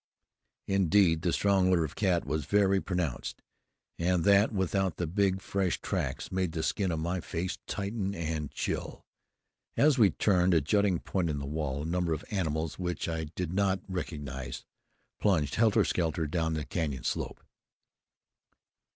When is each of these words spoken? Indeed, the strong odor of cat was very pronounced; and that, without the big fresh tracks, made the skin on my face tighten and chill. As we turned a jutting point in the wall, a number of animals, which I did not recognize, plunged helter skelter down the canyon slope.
Indeed, 0.65 1.21
the 1.21 1.31
strong 1.31 1.71
odor 1.71 1.85
of 1.85 1.95
cat 1.95 2.25
was 2.25 2.45
very 2.45 2.81
pronounced; 2.81 3.43
and 3.99 4.23
that, 4.25 4.51
without 4.51 4.97
the 4.97 5.05
big 5.05 5.41
fresh 5.43 5.79
tracks, 5.79 6.31
made 6.31 6.53
the 6.53 6.63
skin 6.63 6.91
on 6.91 7.01
my 7.01 7.19
face 7.21 7.59
tighten 7.67 8.15
and 8.15 8.49
chill. 8.49 9.05
As 9.77 9.99
we 9.99 10.09
turned 10.09 10.55
a 10.55 10.59
jutting 10.61 10.97
point 11.01 11.29
in 11.29 11.37
the 11.37 11.45
wall, 11.45 11.83
a 11.83 11.85
number 11.85 12.13
of 12.13 12.25
animals, 12.31 12.79
which 12.79 13.07
I 13.07 13.25
did 13.25 13.53
not 13.53 13.81
recognize, 13.87 14.65
plunged 15.19 15.53
helter 15.53 15.85
skelter 15.85 16.25
down 16.25 16.55
the 16.55 16.65
canyon 16.65 17.03
slope. 17.03 17.39